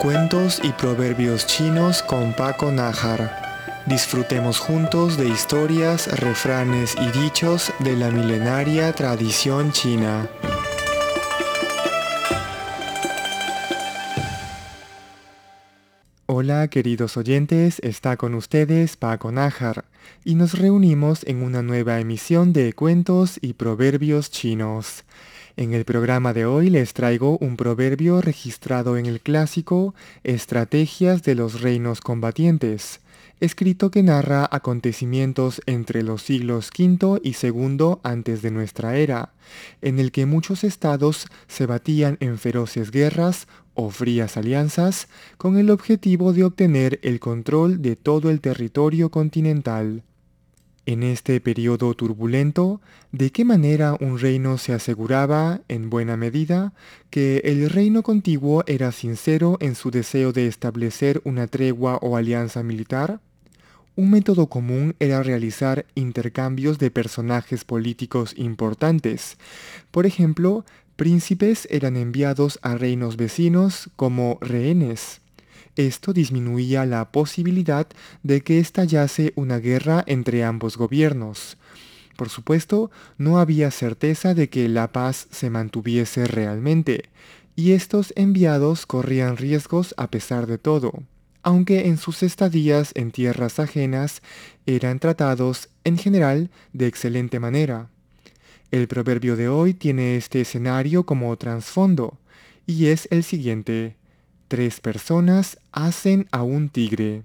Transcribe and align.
Cuentos 0.00 0.60
y 0.62 0.70
proverbios 0.70 1.44
chinos 1.44 2.04
con 2.04 2.32
Paco 2.32 2.70
Nájar. 2.70 3.82
Disfrutemos 3.86 4.60
juntos 4.60 5.16
de 5.16 5.28
historias, 5.28 6.20
refranes 6.20 6.94
y 6.94 7.18
dichos 7.18 7.72
de 7.80 7.96
la 7.96 8.08
milenaria 8.12 8.92
tradición 8.92 9.72
china. 9.72 10.30
Hola 16.26 16.68
queridos 16.68 17.16
oyentes, 17.16 17.80
está 17.82 18.16
con 18.16 18.36
ustedes 18.36 18.96
Paco 18.96 19.32
Nájar 19.32 19.84
y 20.24 20.36
nos 20.36 20.56
reunimos 20.56 21.26
en 21.26 21.42
una 21.42 21.62
nueva 21.62 21.98
emisión 21.98 22.52
de 22.52 22.72
Cuentos 22.72 23.40
y 23.42 23.54
Proverbios 23.54 24.30
Chinos. 24.30 25.02
En 25.58 25.74
el 25.74 25.84
programa 25.84 26.34
de 26.34 26.46
hoy 26.46 26.70
les 26.70 26.94
traigo 26.94 27.36
un 27.38 27.56
proverbio 27.56 28.20
registrado 28.20 28.96
en 28.96 29.06
el 29.06 29.20
clásico 29.20 29.92
Estrategias 30.22 31.24
de 31.24 31.34
los 31.34 31.62
Reinos 31.62 32.00
Combatientes, 32.00 33.00
escrito 33.40 33.90
que 33.90 34.04
narra 34.04 34.48
acontecimientos 34.52 35.60
entre 35.66 36.04
los 36.04 36.22
siglos 36.22 36.70
V 36.78 37.20
y 37.24 37.34
II 37.42 37.96
antes 38.04 38.40
de 38.40 38.52
nuestra 38.52 38.98
era, 38.98 39.32
en 39.82 39.98
el 39.98 40.12
que 40.12 40.26
muchos 40.26 40.62
estados 40.62 41.26
se 41.48 41.66
batían 41.66 42.18
en 42.20 42.38
feroces 42.38 42.92
guerras 42.92 43.48
o 43.74 43.90
frías 43.90 44.36
alianzas 44.36 45.08
con 45.38 45.58
el 45.58 45.70
objetivo 45.70 46.32
de 46.32 46.44
obtener 46.44 47.00
el 47.02 47.18
control 47.18 47.82
de 47.82 47.96
todo 47.96 48.30
el 48.30 48.40
territorio 48.40 49.10
continental. 49.10 50.04
En 50.88 51.02
este 51.02 51.38
periodo 51.42 51.92
turbulento, 51.92 52.80
¿de 53.12 53.30
qué 53.30 53.44
manera 53.44 53.94
un 54.00 54.18
reino 54.18 54.56
se 54.56 54.72
aseguraba, 54.72 55.60
en 55.68 55.90
buena 55.90 56.16
medida, 56.16 56.72
que 57.10 57.42
el 57.44 57.68
reino 57.68 58.02
contiguo 58.02 58.64
era 58.66 58.90
sincero 58.90 59.58
en 59.60 59.74
su 59.74 59.90
deseo 59.90 60.32
de 60.32 60.46
establecer 60.46 61.20
una 61.24 61.46
tregua 61.46 61.98
o 62.00 62.16
alianza 62.16 62.62
militar? 62.62 63.20
Un 63.96 64.10
método 64.10 64.46
común 64.46 64.96
era 64.98 65.22
realizar 65.22 65.84
intercambios 65.94 66.78
de 66.78 66.90
personajes 66.90 67.64
políticos 67.64 68.32
importantes. 68.38 69.36
Por 69.90 70.06
ejemplo, 70.06 70.64
príncipes 70.96 71.68
eran 71.70 71.98
enviados 71.98 72.58
a 72.62 72.78
reinos 72.78 73.18
vecinos 73.18 73.90
como 73.96 74.38
rehenes. 74.40 75.20
Esto 75.78 76.12
disminuía 76.12 76.84
la 76.86 77.12
posibilidad 77.12 77.86
de 78.24 78.40
que 78.40 78.58
estallase 78.58 79.32
una 79.36 79.58
guerra 79.58 80.02
entre 80.08 80.42
ambos 80.42 80.76
gobiernos. 80.76 81.56
Por 82.16 82.30
supuesto, 82.30 82.90
no 83.16 83.38
había 83.38 83.70
certeza 83.70 84.34
de 84.34 84.50
que 84.50 84.68
la 84.68 84.90
paz 84.90 85.28
se 85.30 85.50
mantuviese 85.50 86.26
realmente, 86.26 87.04
y 87.54 87.72
estos 87.72 88.12
enviados 88.16 88.86
corrían 88.86 89.36
riesgos 89.36 89.94
a 89.96 90.10
pesar 90.10 90.48
de 90.48 90.58
todo, 90.58 91.04
aunque 91.44 91.86
en 91.86 91.96
sus 91.96 92.24
estadías 92.24 92.90
en 92.96 93.12
tierras 93.12 93.60
ajenas 93.60 94.20
eran 94.66 94.98
tratados, 94.98 95.68
en 95.84 95.96
general, 95.96 96.50
de 96.72 96.88
excelente 96.88 97.38
manera. 97.38 97.88
El 98.72 98.88
proverbio 98.88 99.36
de 99.36 99.48
hoy 99.48 99.74
tiene 99.74 100.16
este 100.16 100.40
escenario 100.40 101.06
como 101.06 101.36
trasfondo, 101.36 102.18
y 102.66 102.86
es 102.86 103.06
el 103.12 103.22
siguiente. 103.22 103.94
Tres 104.48 104.80
personas 104.80 105.58
hacen 105.72 106.26
a 106.32 106.42
un 106.42 106.68
tigre. 106.68 107.22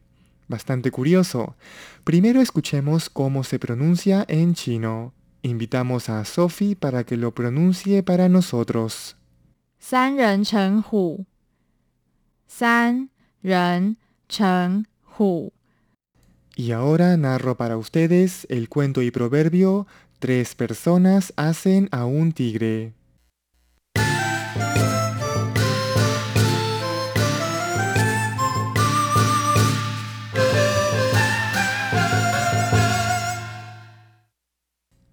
Bastante 0.48 0.92
curioso. 0.92 1.56
Primero 2.04 2.42
escuchemos 2.42 3.10
cómo 3.10 3.44
se 3.44 3.60
pronuncia 3.60 4.26
en 4.28 4.54
chino. 4.54 5.14
Invitamos 5.42 6.10
a 6.10 6.24
Sophie 6.26 6.76
para 6.76 7.04
que 7.04 7.18
lo 7.18 7.34
pronuncie 7.34 8.04
para 8.04 8.30
nosotros. 8.30 9.16
San 9.80 10.18
ren 10.18 10.44
chen 10.44 10.84
hu. 10.92 11.26
San 12.48 13.10
ren 13.42 13.98
chen 14.30 14.88
hu. 15.18 15.52
Y 16.56 16.72
ahora 16.72 17.18
narro 17.18 17.58
para 17.58 17.78
ustedes 17.78 18.46
el 18.50 18.70
cuento 18.70 19.02
y 19.02 19.10
proverbio 19.10 19.88
Tres 20.24 20.56
personas 20.56 21.34
hacen 21.36 21.90
a 21.92 22.06
un 22.06 22.32
tigre. 22.32 22.94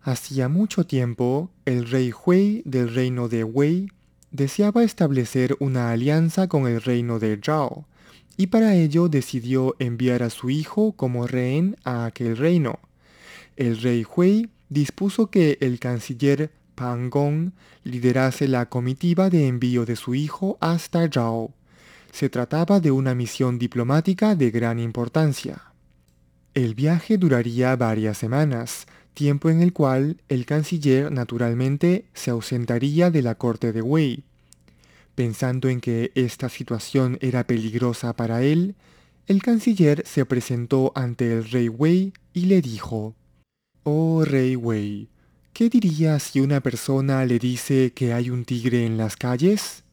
Hacía 0.02 0.48
mucho 0.48 0.86
tiempo, 0.86 1.50
el 1.66 1.88
rey 1.90 2.10
Hui 2.12 2.62
del 2.64 2.94
reino 2.94 3.28
de 3.28 3.44
Wei 3.44 3.90
deseaba 4.30 4.82
establecer 4.82 5.56
una 5.60 5.90
alianza 5.90 6.48
con 6.48 6.66
el 6.66 6.80
reino 6.80 7.18
de 7.18 7.38
Zhao, 7.42 7.84
y 8.38 8.46
para 8.46 8.74
ello 8.74 9.10
decidió 9.10 9.76
enviar 9.78 10.22
a 10.22 10.30
su 10.30 10.48
hijo 10.48 10.92
como 10.92 11.26
rehén 11.26 11.76
a 11.84 12.06
aquel 12.06 12.38
reino. 12.38 12.78
El 13.56 13.78
rey 13.82 14.06
Hui 14.16 14.48
dispuso 14.70 15.30
que 15.30 15.58
el 15.60 15.78
canciller 15.78 16.50
Pan 16.74 17.10
Gong 17.10 17.50
liderase 17.84 18.48
la 18.48 18.70
comitiva 18.70 19.28
de 19.28 19.48
envío 19.48 19.84
de 19.84 19.96
su 19.96 20.14
hijo 20.14 20.56
hasta 20.60 21.10
Zhao. 21.10 21.52
Se 22.10 22.30
trataba 22.30 22.80
de 22.80 22.90
una 22.90 23.14
misión 23.14 23.58
diplomática 23.58 24.34
de 24.34 24.50
gran 24.50 24.78
importancia. 24.78 25.60
El 26.54 26.74
viaje 26.74 27.18
duraría 27.18 27.76
varias 27.76 28.16
semanas, 28.16 28.86
tiempo 29.14 29.50
en 29.50 29.62
el 29.62 29.72
cual 29.72 30.20
el 30.28 30.46
canciller 30.46 31.12
naturalmente 31.12 32.04
se 32.14 32.30
ausentaría 32.30 33.10
de 33.10 33.22
la 33.22 33.34
corte 33.34 33.72
de 33.72 33.82
Wei. 33.82 34.24
Pensando 35.14 35.68
en 35.68 35.80
que 35.80 36.12
esta 36.14 36.48
situación 36.48 37.18
era 37.20 37.46
peligrosa 37.46 38.14
para 38.14 38.42
él, 38.42 38.74
el 39.26 39.42
canciller 39.42 40.02
se 40.06 40.24
presentó 40.24 40.92
ante 40.94 41.32
el 41.32 41.48
rey 41.50 41.68
Wei 41.68 42.12
y 42.32 42.46
le 42.46 42.62
dijo, 42.62 43.14
Oh 43.82 44.24
rey 44.24 44.56
Wei, 44.56 45.08
¿qué 45.52 45.68
diría 45.68 46.18
si 46.18 46.40
una 46.40 46.60
persona 46.60 47.24
le 47.26 47.38
dice 47.38 47.92
que 47.92 48.12
hay 48.12 48.30
un 48.30 48.44
tigre 48.44 48.86
en 48.86 48.96
las 48.96 49.16
calles? 49.16 49.84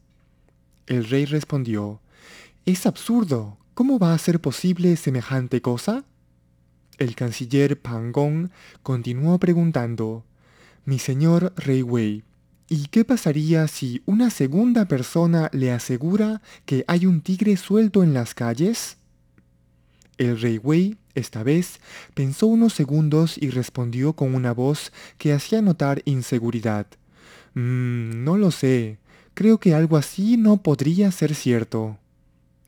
El 0.86 1.04
rey 1.08 1.24
respondió, 1.24 2.00
Es 2.64 2.86
absurdo, 2.86 3.58
¿cómo 3.74 3.98
va 3.98 4.14
a 4.14 4.18
ser 4.18 4.40
posible 4.40 4.96
semejante 4.96 5.60
cosa? 5.60 6.04
El 6.98 7.14
canciller 7.14 7.80
Pangong 7.80 8.50
continuó 8.82 9.38
preguntando, 9.38 10.24
Mi 10.84 10.98
señor 10.98 11.52
Rey 11.56 11.82
Wei, 11.82 12.24
¿y 12.68 12.88
qué 12.88 13.04
pasaría 13.04 13.68
si 13.68 14.02
una 14.04 14.30
segunda 14.30 14.86
persona 14.86 15.48
le 15.52 15.70
asegura 15.70 16.42
que 16.66 16.84
hay 16.88 17.06
un 17.06 17.20
tigre 17.20 17.56
suelto 17.56 18.02
en 18.02 18.14
las 18.14 18.34
calles? 18.34 18.96
El 20.18 20.40
rey 20.40 20.58
Wei, 20.58 20.96
esta 21.14 21.44
vez, 21.44 21.78
pensó 22.14 22.48
unos 22.48 22.72
segundos 22.72 23.38
y 23.38 23.50
respondió 23.50 24.14
con 24.14 24.34
una 24.34 24.52
voz 24.52 24.92
que 25.18 25.32
hacía 25.32 25.62
notar 25.62 26.02
inseguridad. 26.04 26.88
Mmm, 27.54 28.24
no 28.24 28.36
lo 28.36 28.50
sé. 28.50 28.98
Creo 29.34 29.58
que 29.58 29.72
algo 29.72 29.96
así 29.96 30.36
no 30.36 30.64
podría 30.64 31.12
ser 31.12 31.36
cierto. 31.36 31.96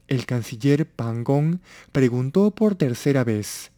El 0.06 0.24
canciller 0.24 0.86
Pangong 0.88 1.58
preguntó 1.90 2.52
por 2.52 2.76
tercera 2.76 3.24
vez. 3.24 3.72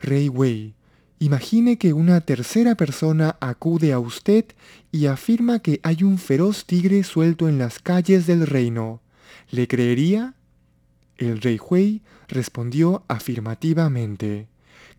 Rey 0.00 0.28
Wei, 0.28 0.74
imagine 1.18 1.78
que 1.78 1.92
una 1.92 2.20
tercera 2.20 2.74
persona 2.74 3.36
acude 3.40 3.92
a 3.92 3.98
usted 3.98 4.44
y 4.92 5.06
afirma 5.06 5.60
que 5.60 5.80
hay 5.82 6.02
un 6.02 6.18
feroz 6.18 6.66
tigre 6.66 7.02
suelto 7.04 7.48
en 7.48 7.58
las 7.58 7.78
calles 7.78 8.26
del 8.26 8.46
reino. 8.46 9.00
¿Le 9.50 9.68
creería? 9.68 10.34
El 11.16 11.40
rey 11.40 11.58
Hui 11.58 12.02
respondió 12.28 13.04
afirmativamente. 13.08 14.48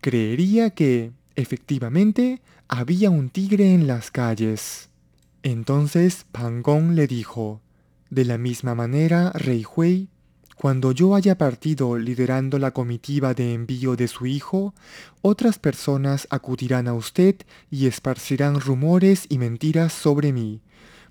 Creería 0.00 0.70
que, 0.70 1.12
efectivamente, 1.34 2.40
había 2.68 3.10
un 3.10 3.28
tigre 3.28 3.74
en 3.74 3.86
las 3.86 4.10
calles. 4.10 4.88
Entonces 5.42 6.26
Pangong 6.32 6.94
le 6.94 7.06
dijo, 7.06 7.60
de 8.10 8.24
la 8.24 8.38
misma 8.38 8.74
manera, 8.74 9.32
rey 9.32 9.64
Hui, 9.64 10.08
cuando 10.56 10.92
yo 10.92 11.14
haya 11.14 11.36
partido 11.36 11.98
liderando 11.98 12.58
la 12.58 12.70
comitiva 12.70 13.34
de 13.34 13.52
envío 13.52 13.94
de 13.94 14.08
su 14.08 14.24
hijo, 14.24 14.74
otras 15.20 15.58
personas 15.58 16.26
acudirán 16.30 16.88
a 16.88 16.94
usted 16.94 17.36
y 17.70 17.86
esparcirán 17.86 18.58
rumores 18.58 19.26
y 19.28 19.36
mentiras 19.36 19.92
sobre 19.92 20.32
mí. 20.32 20.62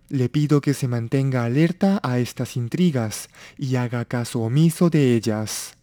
Le 0.10 0.30
pido 0.30 0.62
que 0.62 0.74
se 0.74 0.88
mantenga 0.88 1.44
alerta 1.44 2.00
a 2.02 2.18
estas 2.18 2.58
intrigas 2.58 3.30
y 3.56 3.76
haga 3.76 4.06
caso 4.06 4.42
omiso 4.42 4.90
de 4.90 5.16
ellas. 5.16 5.78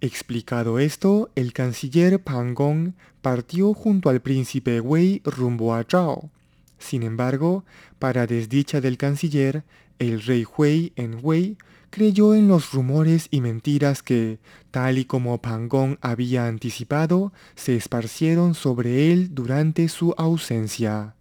Explicado 0.00 0.78
esto, 0.78 1.30
el 1.34 1.52
canciller 1.52 2.22
Pangong 2.22 2.94
partió 3.20 3.74
junto 3.74 4.08
al 4.08 4.20
príncipe 4.20 4.80
Wei 4.80 5.20
rumbo 5.24 5.74
a 5.74 5.84
Zhao. 5.84 6.30
Sin 6.78 7.02
embargo, 7.02 7.64
para 7.98 8.26
desdicha 8.26 8.80
del 8.80 8.96
canciller, 8.96 9.64
el 9.98 10.22
rey 10.22 10.44
Hui 10.56 10.92
en 10.96 11.18
Wei 11.22 11.56
creyó 11.96 12.34
en 12.34 12.46
los 12.46 12.72
rumores 12.72 13.26
y 13.30 13.40
mentiras 13.40 14.02
que, 14.02 14.38
tal 14.70 14.98
y 14.98 15.06
como 15.06 15.40
Pangong 15.40 15.96
había 16.02 16.46
anticipado, 16.46 17.32
se 17.54 17.74
esparcieron 17.74 18.52
sobre 18.52 19.10
él 19.10 19.34
durante 19.34 19.88
su 19.88 20.14
ausencia. 20.18 21.14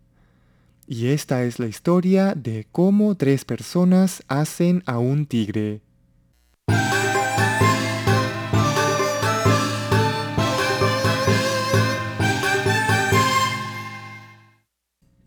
Y 0.85 1.07
esta 1.07 1.45
es 1.45 1.59
la 1.59 1.67
historia 1.67 2.35
de 2.35 2.67
cómo 2.73 3.15
tres 3.15 3.45
personas 3.45 4.21
hacen 4.27 4.83
a 4.85 4.99
un 4.99 5.27
tigre. 5.27 5.79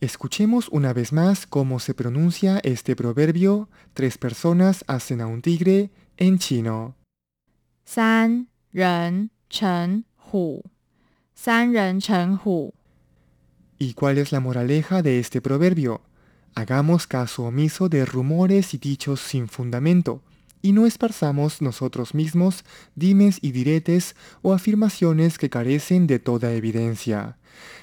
Escuchemos 0.08 0.70
una 0.70 0.94
vez 0.94 1.12
más 1.12 1.46
cómo 1.46 1.80
se 1.80 1.92
pronuncia 1.92 2.60
este 2.64 2.96
proverbio, 2.96 3.68
tres 3.92 4.16
personas 4.16 4.82
hacen 4.86 5.20
a 5.20 5.26
un 5.26 5.42
tigre 5.42 5.90
en 6.16 6.38
chino. 6.38 6.96
San 7.84 8.48
ren 8.72 9.30
chen 9.50 10.06
hu. 10.32 10.62
San 11.34 11.74
ren 11.74 12.00
chen 12.00 12.40
hu. 12.42 12.72
¿Y 13.78 13.92
cuál 13.92 14.16
es 14.16 14.32
la 14.32 14.40
moraleja 14.40 15.02
de 15.02 15.18
este 15.18 15.42
proverbio? 15.42 16.00
Hagamos 16.54 17.06
caso 17.06 17.42
omiso 17.42 17.90
de 17.90 18.06
rumores 18.06 18.72
y 18.72 18.78
dichos 18.78 19.20
sin 19.20 19.46
fundamento 19.46 20.22
y 20.62 20.72
no 20.72 20.86
esparzamos 20.86 21.62
nosotros 21.62 22.14
mismos 22.14 22.64
dimes 22.94 23.38
y 23.42 23.52
diretes 23.52 24.16
o 24.42 24.52
afirmaciones 24.52 25.38
que 25.38 25.50
carecen 25.50 26.06
de 26.06 26.18
toda 26.18 26.52
evidencia. 26.52 27.36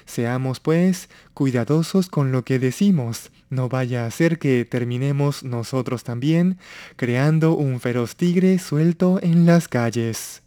Seamos, 0.04 0.60
pues, 0.60 1.08
cuidadosos 1.34 2.08
con 2.08 2.32
lo 2.32 2.44
que 2.44 2.58
decimos, 2.58 3.30
no 3.50 3.68
vaya 3.68 4.06
a 4.06 4.10
ser 4.10 4.38
que 4.38 4.64
terminemos 4.64 5.44
nosotros 5.44 6.04
también 6.04 6.58
creando 6.96 7.54
un 7.54 7.80
feroz 7.80 8.16
tigre 8.16 8.58
suelto 8.58 9.20
en 9.22 9.46
las 9.46 9.68
calles. 9.68 10.42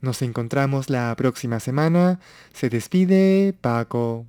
Nos 0.00 0.22
encontramos 0.22 0.90
la 0.90 1.14
próxima 1.16 1.60
semana. 1.60 2.20
Se 2.52 2.70
despide 2.70 3.52
Paco. 3.60 4.26